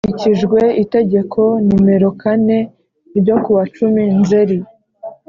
Hakurikijwe 0.05 0.59
itegeko 0.83 1.41
nimerokane 1.65 2.57
ryo 3.19 3.35
ku 3.43 3.49
wa 3.57 3.63
cumi 3.75 4.03
nzeri 4.19 4.57